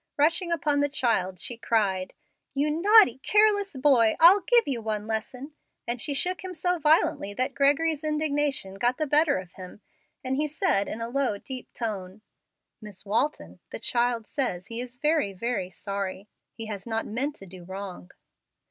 Rushing 0.17 0.51
upon 0.51 0.79
the 0.79 0.89
child, 0.89 1.39
she 1.39 1.57
cried, 1.57 2.13
"You 2.55 2.71
naughty, 2.71 3.19
careless 3.21 3.75
boy! 3.77 4.15
I'll 4.19 4.39
give 4.47 4.63
you 4.67 4.81
one 4.81 5.05
lesson"; 5.05 5.51
and 5.87 6.01
she 6.01 6.15
shook 6.15 6.43
him 6.43 6.55
so 6.55 6.79
violently 6.79 7.35
that 7.35 7.53
Gregory's 7.53 8.03
indignation 8.03 8.79
got 8.79 8.97
the 8.97 9.05
better 9.05 9.37
of 9.37 9.51
him, 9.51 9.81
and 10.23 10.37
he 10.37 10.47
said, 10.47 10.87
in 10.87 11.01
a 11.01 11.07
low, 11.07 11.37
deep 11.37 11.71
tone, 11.75 12.21
"Miss 12.81 13.05
Walton, 13.05 13.59
the 13.69 13.77
child 13.77 14.25
says 14.25 14.65
he 14.69 14.81
is 14.81 14.97
'very, 14.97 15.33
very 15.33 15.69
sorry.' 15.69 16.27
He 16.55 16.65
has 16.65 16.87
not 16.87 17.05
meant 17.05 17.35
to 17.35 17.45
do 17.45 17.63
wrong." 17.63 18.09